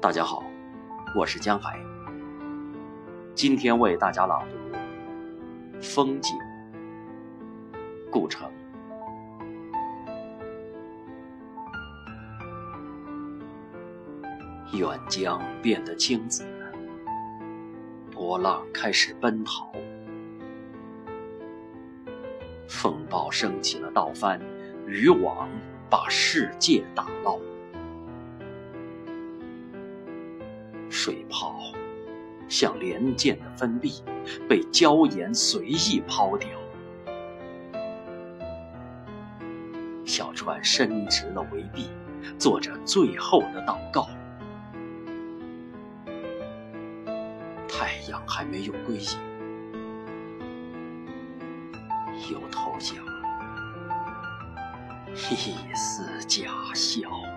[0.00, 0.44] 大家好，
[1.12, 1.76] 我是江海。
[3.34, 4.56] 今天为大家朗读
[5.82, 6.36] 《风景》，
[8.08, 8.48] 故城。
[14.72, 16.46] 远江变得青紫，
[18.12, 19.72] 波浪开始奔逃，
[22.68, 24.40] 风暴升起了倒帆，
[24.86, 25.48] 渔网
[25.90, 27.36] 把世界打捞。
[30.90, 31.54] 水泡
[32.48, 34.02] 像连剑的分壁，
[34.48, 36.48] 被礁岩随意抛掉。
[40.06, 41.90] 小船伸直了围臂，
[42.38, 44.08] 做着最后的祷告。
[47.68, 49.18] 太阳还没有归隐，
[52.32, 52.94] 又投下
[55.14, 57.27] 一丝假笑。